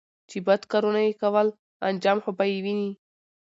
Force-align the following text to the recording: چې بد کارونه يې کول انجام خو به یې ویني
چې 0.29 0.37
بد 0.47 0.61
کارونه 0.71 0.99
يې 1.07 1.13
کول 1.21 1.47
انجام 1.87 2.17
خو 2.23 2.31
به 2.37 2.43
یې 2.51 2.57
ویني 2.63 2.89